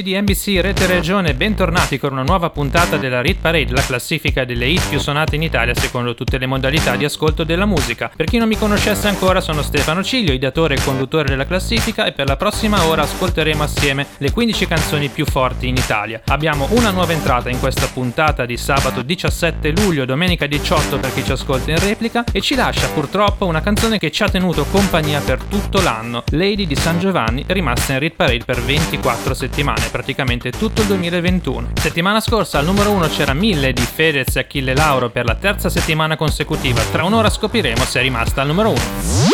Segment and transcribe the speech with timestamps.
[0.00, 4.44] Amici di NBC Rete Regione, bentornati con una nuova puntata della Rit Parade, la classifica
[4.44, 8.10] delle hit più suonate in Italia secondo tutte le modalità di ascolto della musica.
[8.14, 12.12] Per chi non mi conoscesse ancora, sono Stefano Ciglio, ideatore e conduttore della classifica e
[12.12, 16.22] per la prossima ora ascolteremo assieme le 15 canzoni più forti in Italia.
[16.26, 21.24] Abbiamo una nuova entrata in questa puntata di sabato 17 luglio, domenica 18 per chi
[21.24, 25.20] ci ascolta in replica e ci lascia purtroppo una canzone che ci ha tenuto compagnia
[25.20, 29.89] per tutto l'anno, Lady di San Giovanni, rimasta in Rit Parade per 24 settimane settimane,
[29.90, 31.72] praticamente tutto il 2021.
[31.74, 35.68] Settimana scorsa al numero 1 c'era 1000 di Fedez e Achille Lauro per la terza
[35.68, 36.80] settimana consecutiva.
[36.90, 38.78] Tra un'ora scopriremo se è rimasta al numero 1.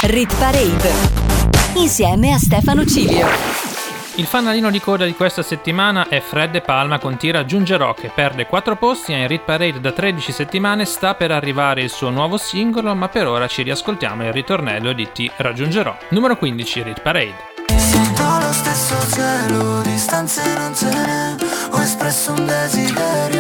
[0.02, 0.90] Rit Parade.
[1.74, 3.26] Insieme a Stefano Cilio.
[4.18, 8.10] Il fanalino di coda di questa settimana è Fred De Palma con Ti raggiungerò che
[8.14, 12.08] perde 4 posti e in Rit Parade da 13 settimane sta per arrivare il suo
[12.08, 15.94] nuovo singolo ma per ora ci riascoltiamo il ritornello di Ti raggiungerò.
[16.08, 17.55] Numero 15 Rit Parade.
[18.16, 21.34] Sento lo stesso cielo, distanze non ce n'è
[21.70, 23.35] Ho espresso un desiderio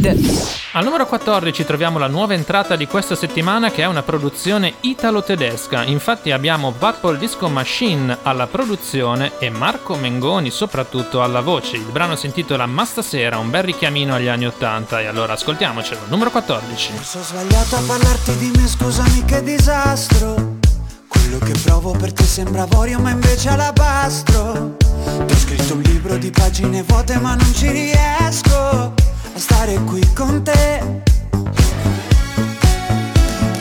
[0.00, 0.58] Parade.
[0.72, 5.84] Al numero 14 troviamo la nuova entrata di questa settimana che è una produzione italo-tedesca.
[5.84, 11.76] Infatti abbiamo Purple Disco Machine alla produzione e Marco Mengoni soprattutto alla voce.
[11.76, 16.02] Il brano si intitola Ma stasera, un bel richiamino agli anni 80 e allora ascoltiamocelo.
[16.08, 16.92] Numero 14.
[16.92, 20.58] Forse ho sbagliato a parlarti di me, scusami che disastro
[21.08, 24.76] Quello che provo per te sembra avorio ma invece alabastro
[25.26, 30.00] Ti ho scritto un libro di pagine vuote ma non ci riesco A stare qui
[30.14, 30.82] con te.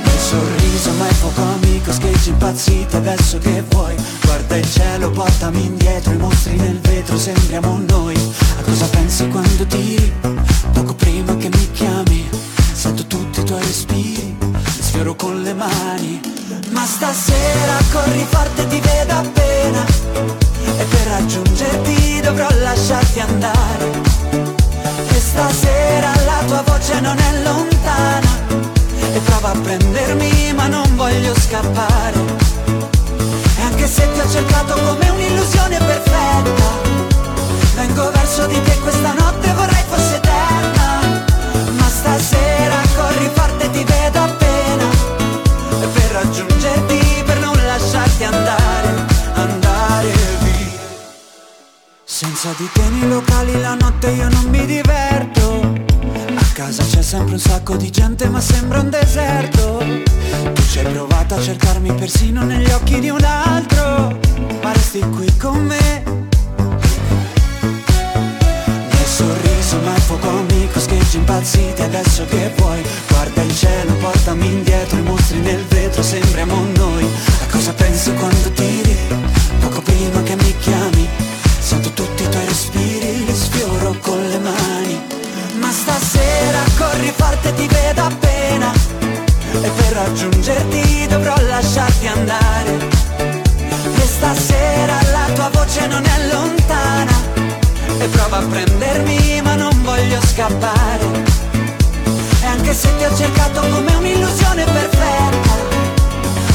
[0.03, 3.95] Il sorriso ma è poco amico, sketch impazzito adesso che vuoi.
[4.23, 8.15] Guarda il cielo, portami indietro, i mostri nel vetro, sembriamo noi.
[8.59, 10.13] A cosa pensi quando tiri?
[10.73, 12.29] Poco prima che mi chiami?
[12.73, 16.19] Sento tutti i tuoi respiri, li sfioro con le mani.
[16.71, 19.85] Ma stasera corri forte, ti vedo appena.
[20.77, 23.38] E per raggiungerti dovrò lasciarti andare
[34.39, 36.67] cercato come un'illusione perfetta.
[37.75, 41.25] Vengo verso di te questa notte vorrei fosse eterna.
[41.77, 44.87] Ma stasera corri forte ti vedo appena.
[45.81, 50.79] E per raggiungerti per non lasciarti andare Andare via.
[52.05, 55.73] Senza di te nei locali la notte io non mi diverto.
[56.35, 59.83] A casa c'è sempre un sacco di gente ma sembra un deserto.
[60.53, 64.18] Tu ci hai provato a cercarmi persino negli occhi di un altro
[64.99, 66.03] resti qui con me.
[68.91, 72.81] Nel sorriso ma è fuoco amico Scheggi impazziti adesso che vuoi.
[73.07, 77.03] Guarda il cielo, portami indietro I mostri nel vetro, sembriamo noi.
[77.03, 78.97] A cosa pensi quando tiri?
[79.59, 81.07] Poco prima che mi chiami
[81.59, 85.01] Sento tutti i tuoi respiri Li sfioro con le mani.
[85.59, 88.71] Ma stasera corri forte ti vedo appena.
[89.61, 92.98] E per raggiungerti dovrò lasciarti andare
[94.19, 97.15] stasera la tua voce non è lontana.
[97.99, 101.05] E prova a prendermi ma non voglio scappare.
[102.41, 105.49] E anche se ti ho cercato come un'illusione perfetta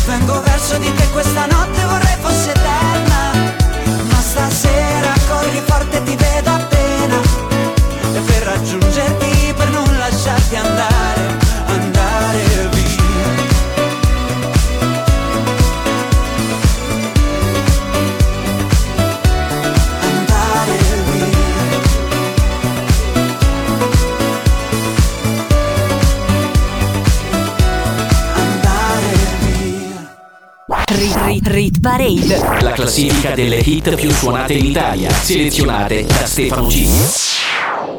[0.06, 2.16] Vengo verso di te questa notte vorrei
[32.74, 35.10] classifica delle hit più suonate in Italia.
[35.10, 37.22] Selezionate da Stefano Cilio.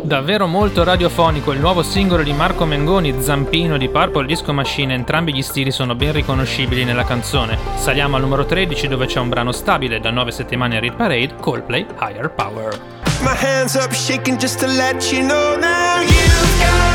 [0.01, 5.33] Davvero molto radiofonico il nuovo singolo di Marco Mengoni, Zampino di Purple Disco Machine, entrambi
[5.33, 7.57] gli stili sono ben riconoscibili nella canzone.
[7.75, 11.35] Saliamo al numero 13 dove c'è un brano stabile da 9 settimane a Read Parade,
[11.39, 12.79] Coldplay Higher Power.
[13.21, 16.94] My hands up shaking just to let you know now you've got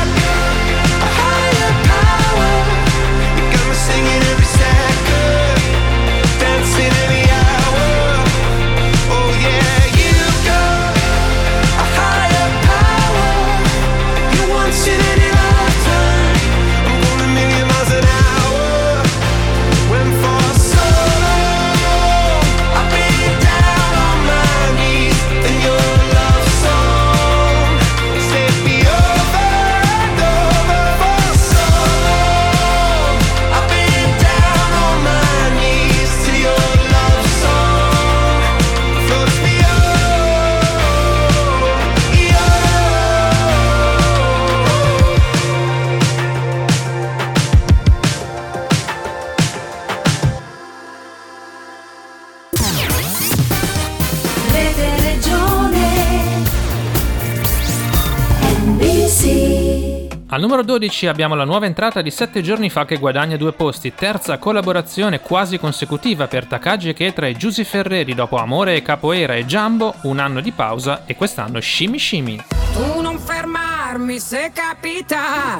[60.41, 64.39] numero 12 abbiamo la nuova entrata di 7 giorni fa che guadagna due posti, terza
[64.39, 69.45] collaborazione quasi consecutiva per Takagi e Ketra e Giusy Ferreri dopo Amore e Capoeira e
[69.45, 72.43] Jumbo, un anno di pausa e quest'anno Shimi Shimi.
[72.73, 75.59] Tu non fermarmi se capita,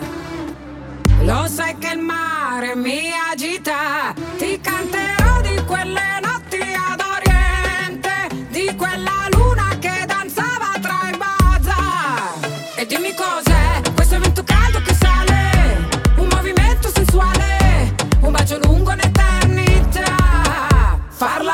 [1.21, 6.20] lo sai che il mare mi agita, ti canterò di quelle
[21.21, 21.50] Farla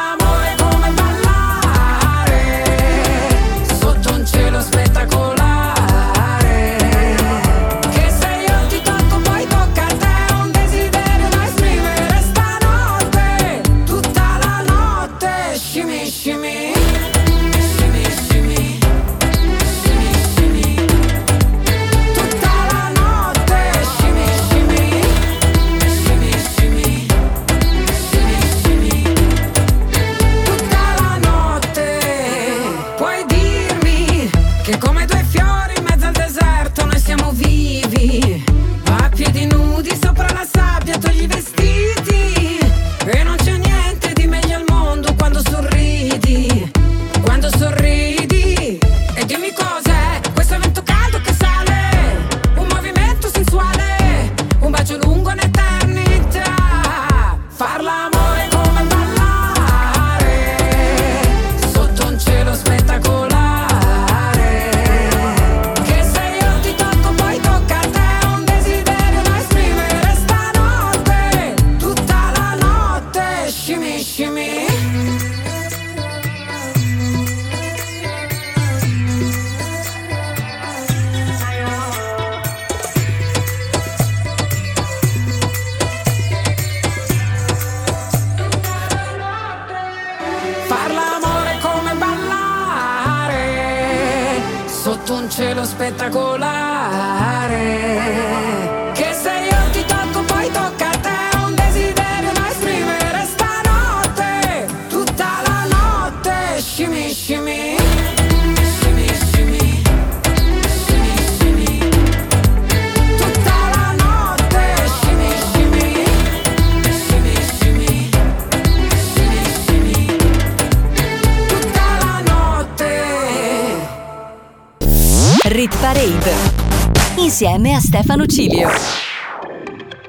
[127.40, 128.68] insieme a Stefano Cilio.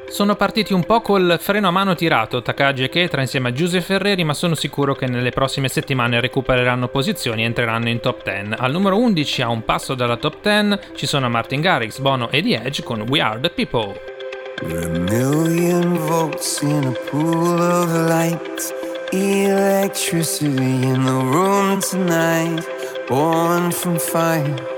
[0.09, 3.85] Sono partiti un po' col freno a mano tirato Takagi e Ketra insieme a Giuseppe
[3.85, 8.55] Ferreri, ma sono sicuro che nelle prossime settimane recupereranno posizioni e entreranno in top 10.
[8.57, 12.41] Al numero 11, a un passo dalla top 10, ci sono Martin Garrix, Bono e
[12.41, 14.01] The Edge con We Are the People.
[14.63, 18.73] We're a million volts in a pool of light,
[19.13, 22.67] electricity in the room tonight,
[23.07, 24.78] born from fire.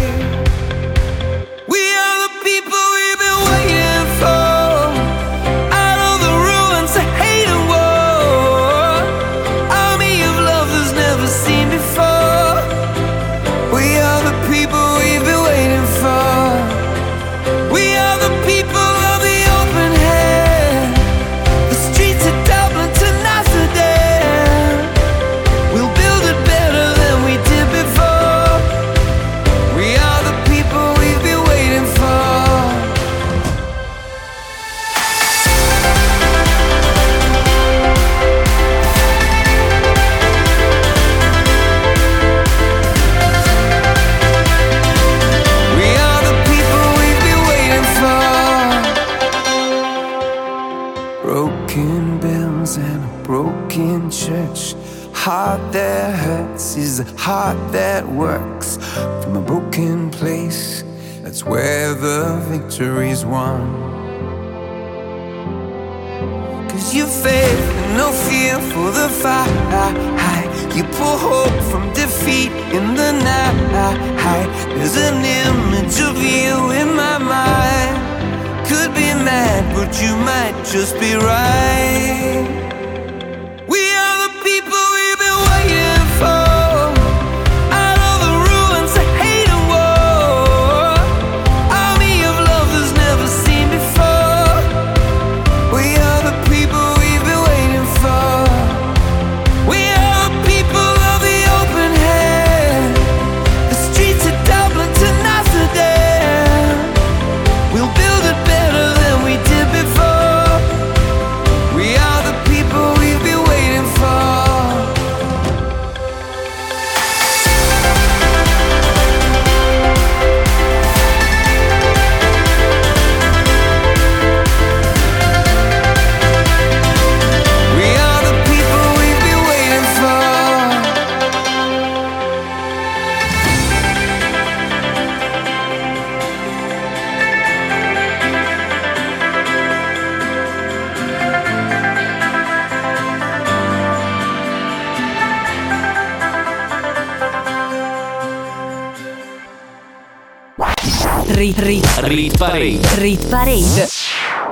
[152.41, 152.79] Parade.
[152.95, 153.87] Rit Parade.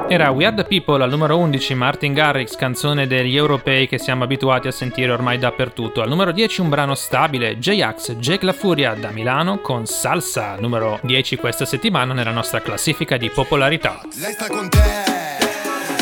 [0.10, 4.24] Era We Are The People al numero 11 Martin Garrix, canzone degli europei che siamo
[4.24, 6.00] abituati a sentire ormai dappertutto.
[6.04, 11.00] Al numero 10 un brano stabile, J-Ax, Jake La Furia da Milano con Salsa, numero
[11.02, 14.02] 10 questa settimana nella nostra classifica di popolarità.
[14.20, 14.78] Lei sta con te,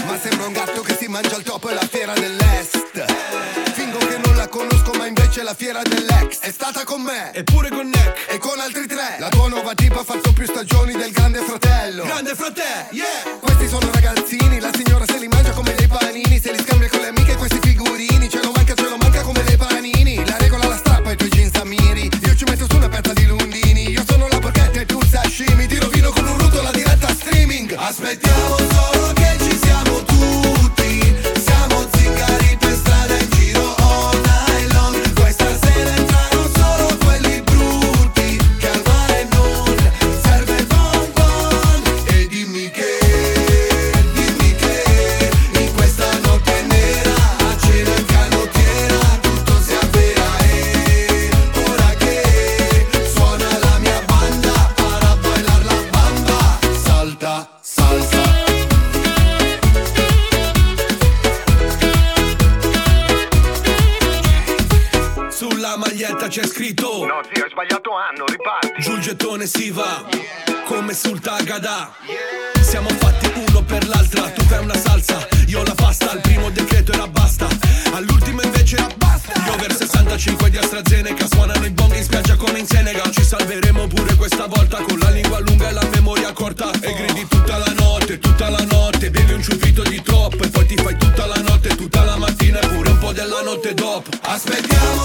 [0.05, 3.05] ma sembra un gatto che si mangia il topo e la fiera dell'est.
[3.71, 6.41] Fingo che non la conosco ma invece è la fiera dell'ex.
[6.41, 9.15] È stata con me, eppure con Nick, e con altri tre.
[9.19, 9.29] La
[9.67, 12.05] nuova Jeep ha fatto più stagioni del Grande Fratello.
[12.05, 13.37] Grande Fratello, yeah.
[13.39, 14.86] Questi sono ragazzini, la signora
[93.97, 94.96] stop, aspettiamo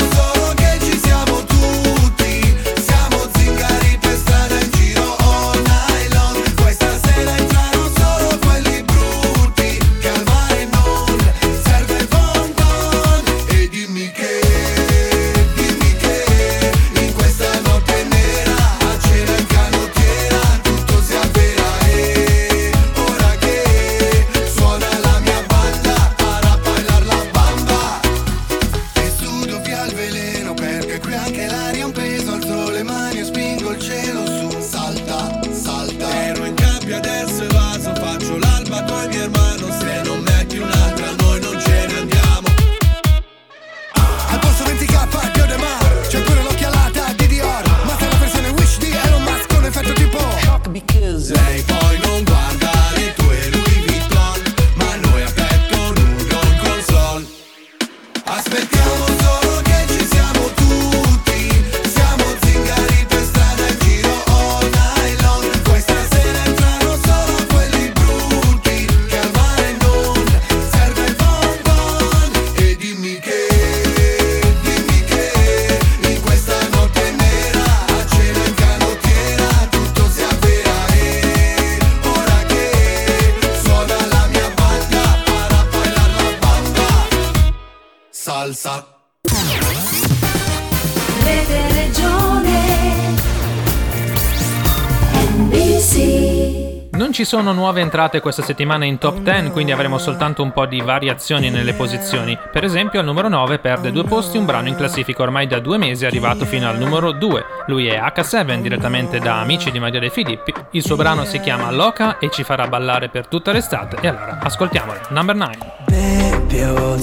[97.23, 100.81] ci sono nuove entrate questa settimana in top 10, quindi avremo soltanto un po' di
[100.81, 102.37] variazioni nelle posizioni.
[102.51, 105.79] Per esempio, al numero 9 perde due posti un brano in classifica ormai da due
[105.79, 107.45] mesi, arrivato fino al numero 2.
[107.69, 110.53] Lui è H7, direttamente da Amici di Maria De Filippi.
[110.71, 113.99] Il suo brano si chiama Loca e ci farà ballare per tutta l'estate.
[114.01, 114.99] E allora, ascoltiamolo.
[115.11, 116.32] Number 9.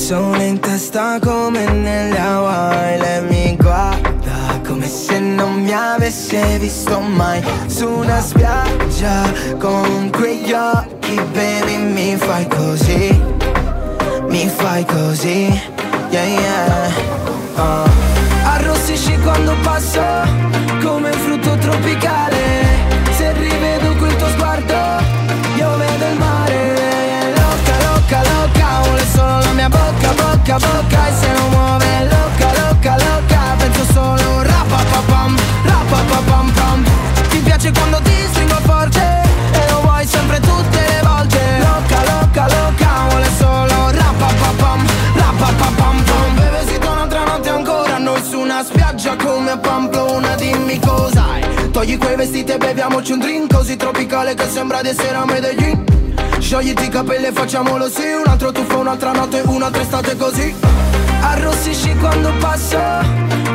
[0.09, 2.97] Sole in testa come nelle Hawaii.
[2.97, 7.43] Lei mi guarda come se non mi avesse visto mai.
[7.67, 13.21] Su una spiaggia con quegli occhi, baby, mi fai così.
[14.29, 15.61] Mi fai così,
[16.09, 16.91] yeah, yeah.
[17.55, 17.89] Uh.
[18.45, 20.01] Arrossisci quando passo
[20.81, 22.38] come frutto tropicale
[52.19, 55.85] vestiti e beviamoci un drink Così tropicale che sembra di essere a Medellin
[56.39, 60.53] Sciogliti i capelli e facciamolo sì Un altro tuffo, un'altra notte, un'altra estate così.
[61.21, 62.77] Arrossisci quando passo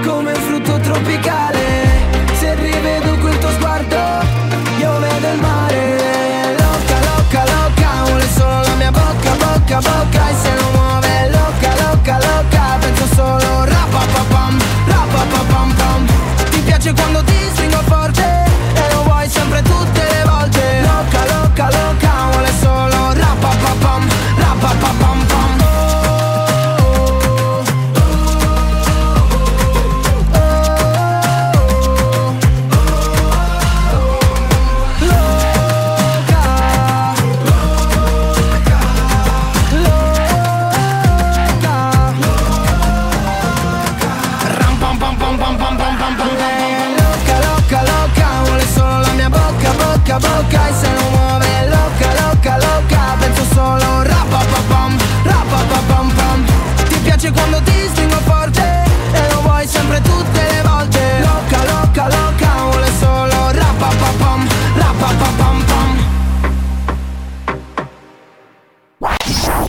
[0.02, 1.60] Come un frutto tropicale.
[2.38, 3.96] Se rivedo quel tuo sguardo
[4.78, 6.56] Io vedo il mare.
[6.58, 10.28] Loca, loca, loca Vuole solo la mia bocca, bocca, bocca.
[10.30, 16.06] E se non muove loca, loca, loca Penso solo rapapapam, rapapapam pam.
[16.50, 17.43] Ti piace quando ti
[19.44, 20.80] sempre tutte le volte.
[20.80, 24.93] Loca, loca, loca Vuole solo rapapapam, rapapapam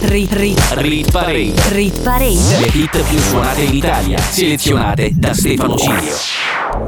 [0.08, 1.54] Rit Rit Rit Parade.
[1.70, 6.14] Rit Parade Le hit più suonate in Italia, selezionate da Stefano Cilio.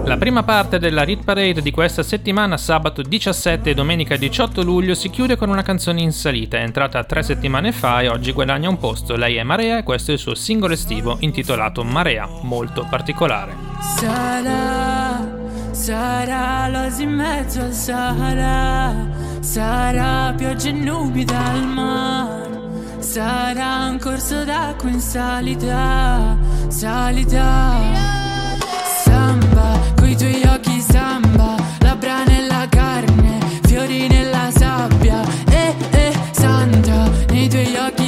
[0.05, 4.93] La prima parte della Rit Parade di questa settimana, sabato 17 e domenica 18 luglio,
[4.93, 6.57] si chiude con una canzone in salita.
[6.57, 9.15] È entrata tre settimane fa e oggi guadagna un posto.
[9.15, 13.55] Lei è Marea e questo è il suo singolo estivo intitolato Marea, molto particolare.
[13.97, 15.27] Sarà,
[15.71, 18.93] sarà l'oasi in mezzo al Sahara,
[19.39, 22.66] sarà pioggia e nubi dal mare,
[22.99, 27.75] sarà un corso d'acqua in salita, salita.
[29.03, 37.47] Samba, coi tuoi occhi samba, labbra nella carne, fiori nella sabbia, eh eh santa, nei
[37.47, 38.06] tuoi occhi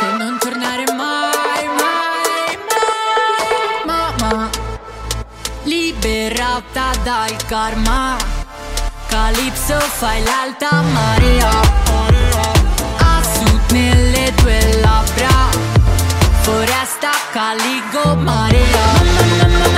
[0.00, 2.98] andrai E non tornare mai, mai, mai.
[3.84, 4.48] Mamma
[5.64, 8.16] Liberata dal karma.
[9.08, 11.50] Calypso fai l'alta marea.
[12.98, 15.48] A sud nelle tue labbra.
[16.42, 19.77] Foresta caligo marea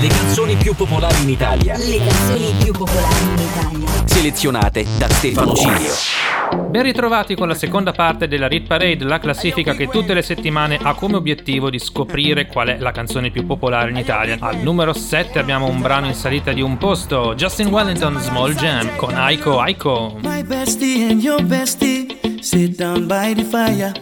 [0.00, 1.76] Le canzoni più popolari in Italia.
[1.76, 4.06] Le canzoni più popolari in Italia.
[4.06, 5.92] Selezionate da Stefano Cilio.
[6.70, 10.78] Ben ritrovati con la seconda parte della Rit Parade, la classifica che tutte le settimane
[10.80, 14.38] ha come obiettivo di scoprire qual è la canzone più popolare in Italia.
[14.40, 18.96] Al numero 7 abbiamo un brano in salita di un posto, Justin Wellington Small Jam
[18.96, 20.18] con Aiko Aiko.
[20.22, 23.92] My bestie and your bestie sit down by the fire.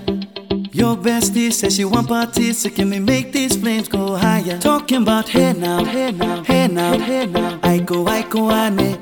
[0.79, 4.61] Your bestie says she want parties, so can we make these flames go higher?
[4.61, 7.59] Talking about hey now, hey now, hey now, hey now.
[7.64, 8.97] I go, I go, ane.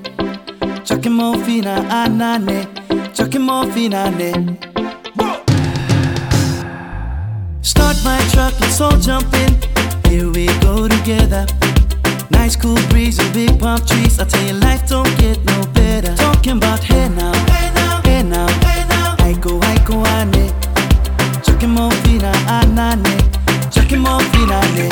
[0.87, 2.65] Chucking more fina, anane.
[3.15, 4.33] Chucking more fina, ne.
[7.61, 9.53] Start my truck, let's all jump in.
[10.11, 11.45] Here we go together.
[12.31, 14.19] Nice cool breeze and big palm trees.
[14.19, 16.17] I tell you, life don't get no better.
[16.17, 19.17] Talking about hey now, hey now, hey now, hey now.
[19.19, 20.66] I go, I go, ane.
[21.57, 23.16] Chucking more fina, anane.
[23.49, 24.90] Ah, Chucking more fina, ne.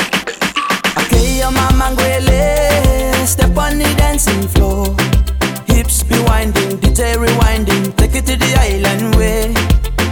[0.96, 4.87] Okay, your mama ngwele Step on the dancing floor
[5.66, 9.53] Hips be winding, DJ rewinding Take it to the island way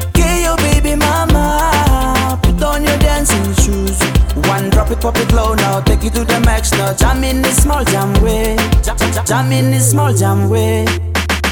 [0.08, 3.98] Okay, your baby mama Put on your dancing shoes
[4.46, 7.40] One drop it, pop it low now Take it to the max now Jam in
[7.40, 10.84] this small jam way Jam, jam, in this small jam way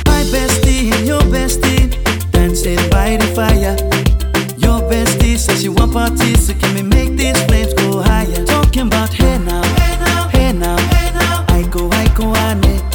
[0.04, 1.88] My bestie your bestie
[2.32, 4.19] dancing by the fire.
[4.60, 8.44] Your bestie says she want parties, so can we make these flames go higher?
[8.44, 11.44] Talking about hey now, hey now, hey now, hey now.
[11.48, 12.60] I go, I go, ane.
[12.60, 12.89] Chucking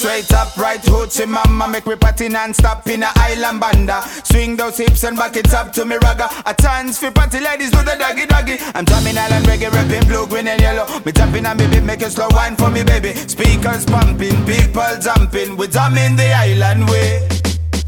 [0.00, 4.00] straight up, right hoochie mama Make me party non-stop in a island banda.
[4.24, 6.28] Swing those hips and back it up to me ragga.
[6.46, 8.56] A chance for party ladies do the doggy doggy.
[8.74, 10.86] I'm drumming island reggae, rapping blue, green and yellow.
[11.04, 13.12] Me tapping on me beat, make a slow wine for me baby.
[13.14, 15.56] Speakers pumping, people jumping.
[15.56, 17.28] We drumming the island way.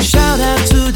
[0.00, 0.91] Shout out to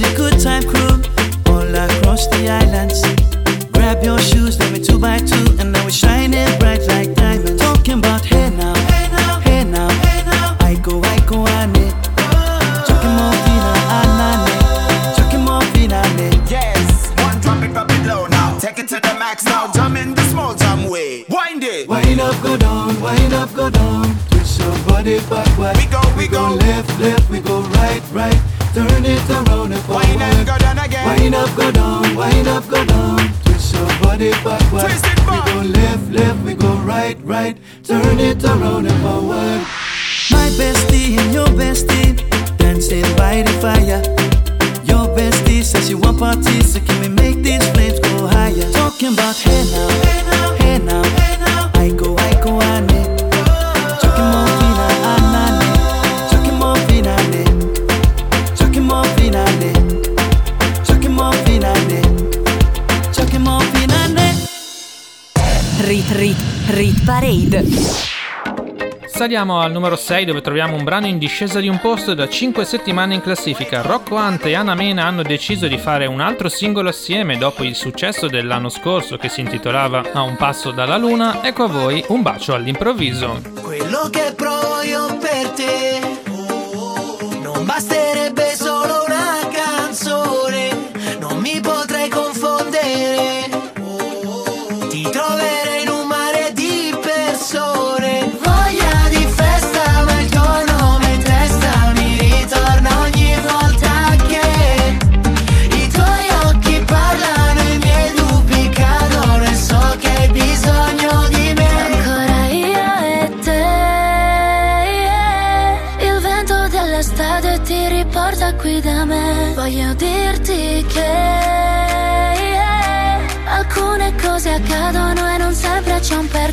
[69.27, 72.65] Saliamo al numero 6 dove troviamo un brano in discesa di un posto da 5
[72.65, 73.83] settimane in classifica.
[73.83, 77.75] Rocco Hunt e Anna Mena hanno deciso di fare un altro singolo assieme dopo il
[77.75, 81.43] successo dell'anno scorso che si intitolava A un passo dalla luna.
[81.43, 83.43] Ecco a voi un bacio all'improvviso.
[83.61, 85.16] Quello che provo io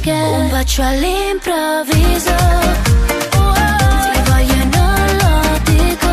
[0.03, 2.35] perché Un bacio all'improvviso.
[4.03, 6.11] Se voglio non lo dico.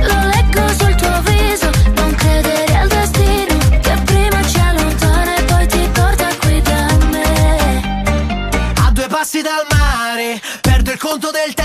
[0.00, 1.70] Lo leggo sul tuo viso.
[1.94, 8.72] Non credere al destino Che prima ci allontana e poi ti porta qui da me.
[8.84, 11.57] A due passi dal mare Perdo il conto del tempo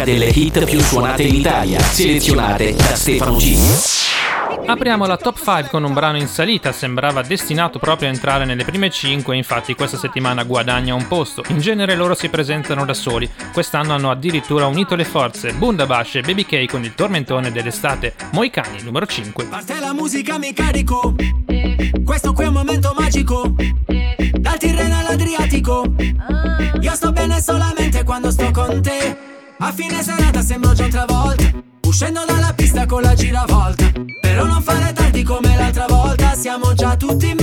[0.00, 3.98] classifica delle hit più suonate in Italia, selezionate da Stefano G.
[4.66, 8.64] Apriamo la top 5 con un brano in salita, sembrava destinato proprio a entrare nelle
[8.64, 11.42] prime 5, infatti questa settimana guadagna un posto.
[11.48, 16.20] In genere loro si presentano da soli, quest'anno hanno addirittura unito le forze, Bundabash e
[16.20, 19.44] Baby K con il tormentone dell'estate, Moicani numero 5.
[19.46, 21.14] Parte la musica mi carico,
[22.04, 23.54] questo qui è un momento magico,
[24.32, 25.84] dal Tirreno all'Adriatico,
[26.80, 29.29] io sto bene solamente quando sto con te.
[29.62, 31.44] A fine serata sembro già travolta.
[31.82, 33.92] Uscendo dalla pista con la giravolta.
[34.22, 36.34] Però non fare tardi come l'altra volta.
[36.34, 37.36] Siamo già tutti in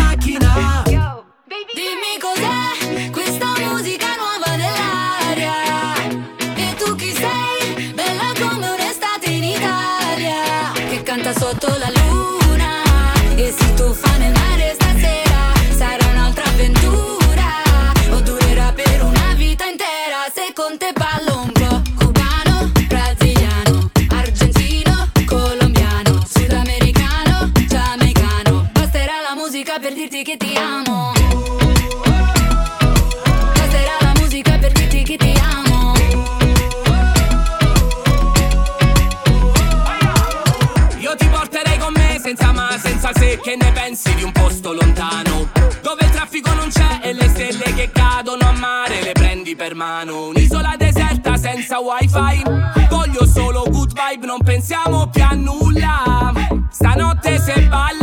[43.98, 45.50] pensi di un posto lontano
[45.82, 49.74] Dove il traffico non c'è e le stelle che cadono a mare le prendi per
[49.74, 50.28] mano.
[50.28, 52.44] Un'isola deserta senza wifi
[52.90, 56.34] Voglio solo good vibe, non pensiamo più a nulla.
[56.70, 57.97] Stanotte se balli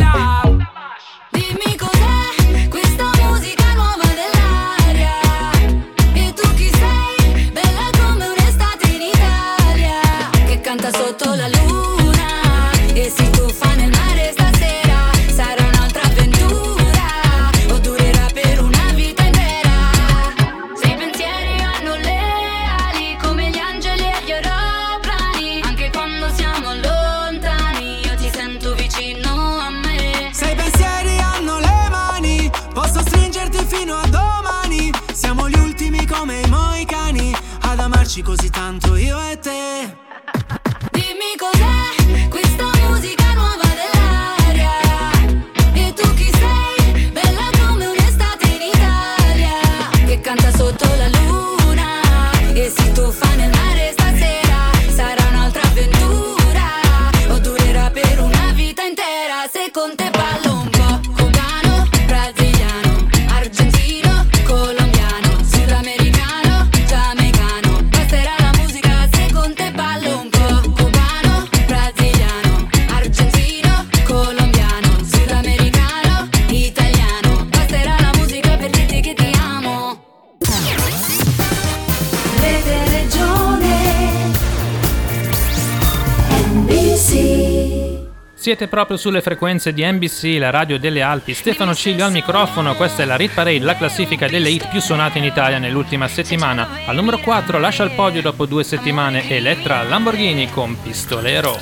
[88.45, 91.33] Siete proprio sulle frequenze di NBC, la radio delle Alpi.
[91.33, 92.75] Stefano Ciglio al microfono.
[92.75, 96.69] Questa è la Rit Parade, la classifica delle hit più suonate in Italia nell'ultima settimana.
[96.85, 101.57] Al numero 4 lascia il podio dopo due settimane Elettra Lamborghini con Pistolero.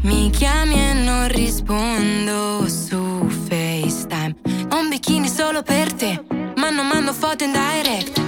[0.00, 4.34] Mi chiami e non rispondo su FaceTime.
[4.70, 6.24] Ho un bikini solo per te,
[6.56, 8.22] ma non mando foto in direct.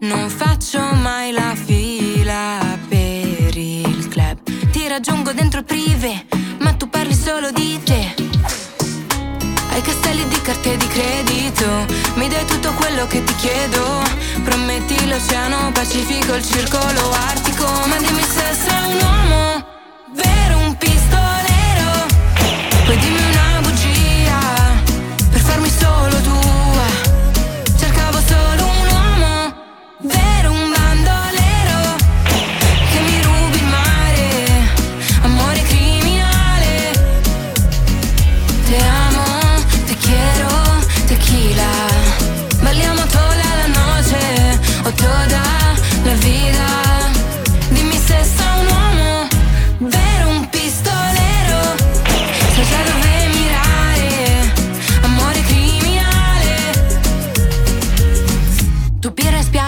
[0.00, 1.89] Non faccio mai la fila
[4.90, 6.26] raggiungo dentro prive,
[6.58, 8.12] ma tu parli solo di te.
[9.70, 11.64] Hai castelli di carte di credito,
[12.14, 14.02] mi dai tutto quello che ti chiedo.
[14.42, 19.64] Prometti l'oceano Pacifico, il circolo artico, ma dimmi se sei un uomo
[20.12, 21.49] vero, un pistolero.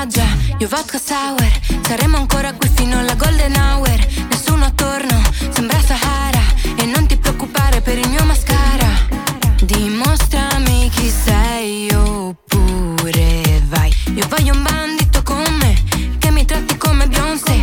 [0.02, 0.26] Spiaggia,
[0.58, 1.50] io vodka sour
[1.86, 4.06] Saremo ancora qui fino alla golden hour.
[4.30, 6.42] Nessuno attorno, sembra Sahara.
[6.76, 8.88] E non ti preoccupare per il mio mascara.
[9.62, 13.94] Dimostrami chi sei oppure vai.
[14.14, 15.74] Io voglio un bandito con me
[16.18, 17.58] Che mi tratti come Beyoncé.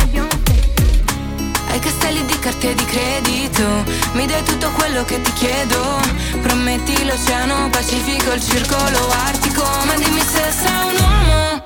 [1.68, 3.64] Hai castelli di carte di credito.
[4.12, 6.00] Mi dai tutto quello che ti chiedo.
[6.40, 9.62] Prometti l'oceano Pacifico, il circolo artico.
[9.84, 11.59] Ma dimmi se sei un uomo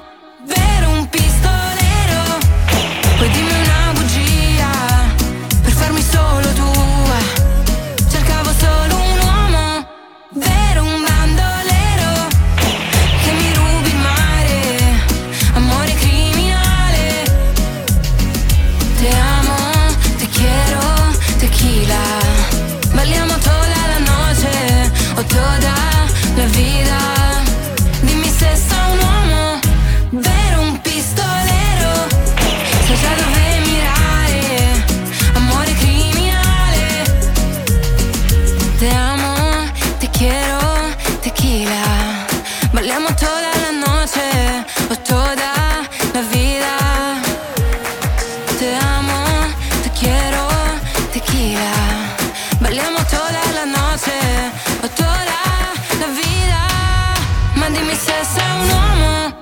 [57.96, 59.34] se sei un uomo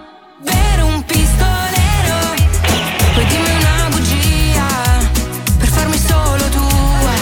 [0.42, 2.34] vero, un pistolero.
[3.14, 4.66] Poi dimmi una bugia
[5.59, 7.14] per farmi solo tua.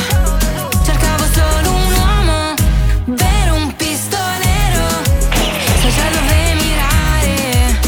[0.84, 2.54] Cercavo solo un uomo
[3.06, 4.86] vero, un pistolero.
[5.80, 7.78] Sai dove mirare,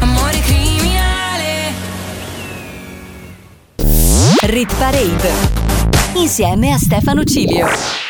[0.00, 1.72] amore criminale.
[4.42, 5.32] Rit Parade
[6.14, 8.01] insieme a Stefano Cilio.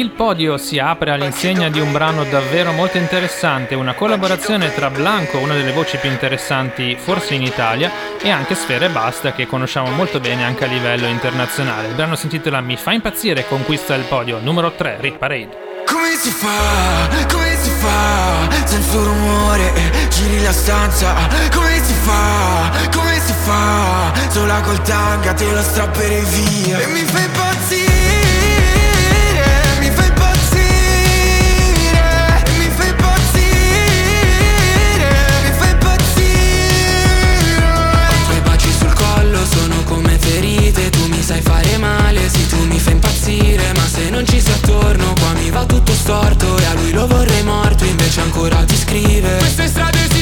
[0.00, 5.36] Il podio si apre all'insegna di un brano davvero molto interessante, una collaborazione tra Blanco,
[5.36, 9.90] una delle voci più interessanti forse in Italia, e anche Sfera e Basta, che conosciamo
[9.90, 11.88] molto bene anche a livello internazionale.
[11.88, 15.84] Il brano si intitola Mi fa impazzire conquista il podio numero 3, Rit Parade.
[15.84, 18.64] Come si fa, come si fa?
[18.64, 19.70] Senza rumore,
[20.08, 21.14] giri la stanza.
[21.52, 24.12] Come si fa, come si fa?
[24.30, 26.78] Sola col tanga te lo strapperei via.
[26.78, 27.89] E mi fai impazzire
[40.70, 44.40] ferite Tu mi sai fare male, sì tu mi fai impazzire Ma se non ci
[44.40, 48.64] sei attorno qua mi va tutto storto E a lui lo vorrei morto invece ancora
[48.64, 49.36] ti scrive.
[49.38, 50.19] Queste strade si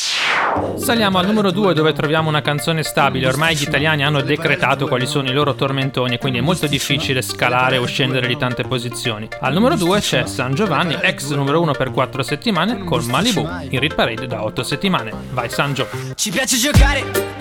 [0.78, 5.06] Saliamo al numero 2 dove troviamo una canzone stabile, ormai gli italiani hanno decretato quali
[5.06, 9.28] sono i loro tormentoni quindi è molto difficile scalare o scendere di tante posizioni.
[9.42, 13.80] Al numero 2 c'è San Giovanni, ex numero 1 per 4 settimane con Malibu, in
[13.80, 15.12] Rit Parade da 8 settimane.
[15.32, 15.90] Vai Sanjo!
[16.16, 17.41] Ci piace giocare!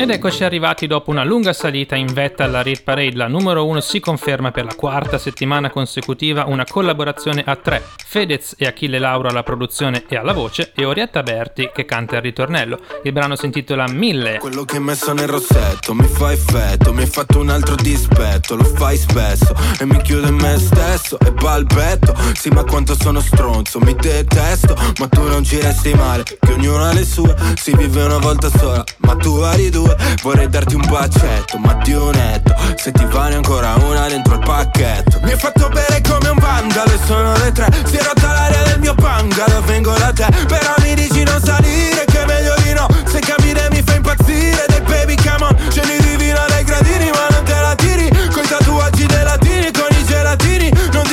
[0.00, 3.16] Ed eccoci arrivati dopo una lunga salita in vetta alla Rit Parade.
[3.16, 7.82] La numero 1 si conferma per la quarta settimana consecutiva una collaborazione a tre.
[8.06, 12.22] Fedez e Achille Lauro alla produzione e alla voce e Orietta Berti che canta il
[12.22, 12.78] ritornello.
[13.02, 14.38] Il brano si intitola Mille.
[14.38, 18.64] Quello che messo nel rossetto mi fa effetto, mi hai fatto un altro dispetto, lo
[18.64, 22.14] fai spesso e mi chiude in me stesso e balbetto.
[22.34, 26.84] Sì, ma quanto sono stronzo, mi detesto, ma tu non ci resti male, che ognuno
[26.84, 29.87] ha le sue, si vive una volta sola, ma tu vari due,
[30.22, 35.20] vorrei darti un bacetto, ma di netto, se ti vale ancora una dentro il pacchetto.
[35.22, 38.62] Mi hai fatto bere come un vandalo e sono le tre, si è rotta l'aria
[38.62, 42.72] del mio bungalow, vengo da te, però mi dici non salire, che è meglio di
[42.72, 47.26] no, se cammini mi fa impazzire, dei baby come on, scendi divina dai gradini, ma
[47.30, 51.06] non te la tiri, coi tatuaggi dei latini, con i gelatini, non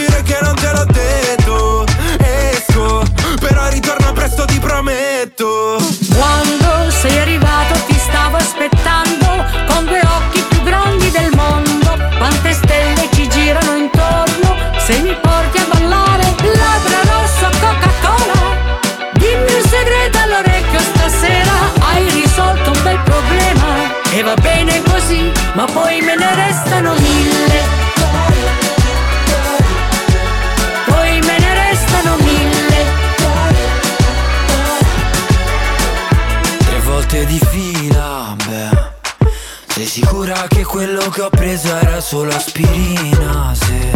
[40.76, 43.92] quello che ho preso era solo aspirina Se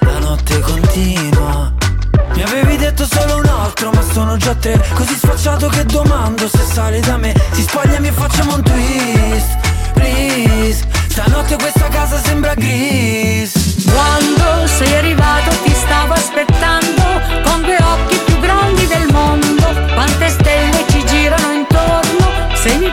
[0.00, 1.72] la notte continua.
[2.34, 4.84] Mi avevi detto solo un altro ma sono già tre.
[4.94, 7.32] Così sfacciato che domando se sale da me.
[7.52, 9.58] Si spogliami e facciamo un twist
[9.92, 10.84] Please.
[11.06, 13.84] Stanotte questa casa sembra gris.
[13.84, 17.02] Quando sei arrivato ti stavo aspettando
[17.44, 19.66] con due occhi più grandi del mondo.
[19.94, 22.92] Quante stelle ci girano intorno se mi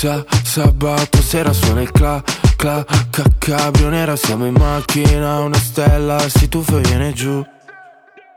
[0.00, 2.22] Sa, sa, sabato sera suona il cla,
[2.56, 7.44] cla, ca, cabrio nera Siamo in macchina, una stella si tuffa e viene giù.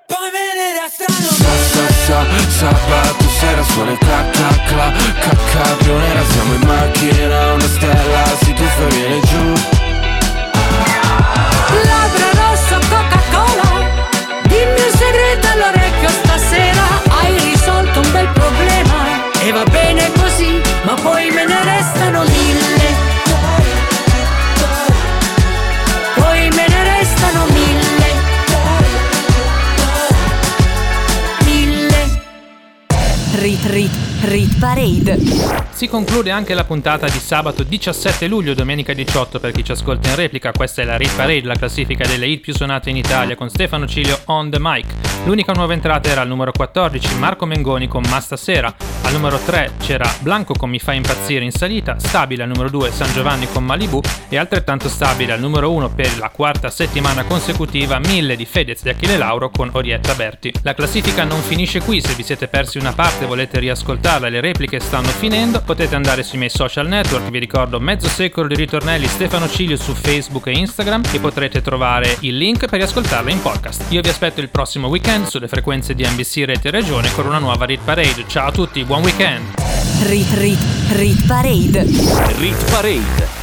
[0.06, 4.92] Poi me ne restano Sa, sa, sa, sabato sera suona il cla, cla, cla,
[5.22, 9.54] ca, cabrio nera Siamo in macchina, una stella si tuffa e viene giù.
[11.86, 13.23] Labbra rosso Coca-Cola
[34.84, 35.53] rit parade.
[35.84, 40.08] Si conclude anche la puntata di sabato 17 luglio, domenica 18 per chi ci ascolta
[40.08, 40.54] in replica.
[40.54, 43.86] Questa è la Rit Parade, la classifica delle hit più suonate in Italia con Stefano
[43.86, 44.86] Cilio on the mic.
[45.26, 48.74] L'unica nuova entrata era al numero 14, Marco Mengoni con Ma stasera.
[49.04, 52.92] Al numero 3 c'era Blanco con Mi fa impazzire in salita, stabile al numero 2
[52.92, 58.00] San Giovanni con Malibu e altrettanto stabile al numero 1 per la quarta settimana consecutiva
[58.00, 60.54] Mille di Fedez di Achille Lauro con Orietta Berti.
[60.62, 64.40] La classifica non finisce qui, se vi siete persi una parte e volete riascoltarla le
[64.40, 69.08] repliche stanno finendo, potete andare sui miei social network, vi ricordo mezzo secolo di ritornelli
[69.08, 73.86] Stefano Cilio su Facebook e Instagram e potrete trovare il link per riascoltarla in podcast.
[73.90, 77.66] Io vi aspetto il prossimo weekend sulle frequenze di NBC Rete Regione con una nuova
[77.66, 78.26] Rit Parade.
[78.28, 79.46] Ciao a tutti, buon weekend!
[80.04, 80.60] Rit, rit,
[80.92, 81.86] rit parade.
[82.38, 83.43] Rit Parade.